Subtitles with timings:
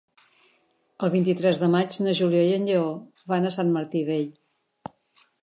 [1.07, 2.89] El vint-i-tres de maig na Júlia i en Lleó
[3.35, 4.27] van a Sant Martí Vell.